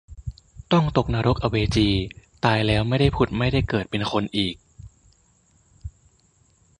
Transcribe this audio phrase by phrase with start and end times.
[0.71, 1.89] ต้องตกนรกอเวจี
[2.45, 4.55] ตายแล้วไม่ได้ผุดไม่ได้เกิดเป็นคนอีก